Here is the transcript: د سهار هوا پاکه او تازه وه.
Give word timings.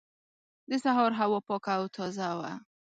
د 0.69 0.71
سهار 0.83 1.11
هوا 1.19 1.39
پاکه 1.47 1.73
او 1.77 1.83
تازه 1.95 2.27
وه. 2.37 2.51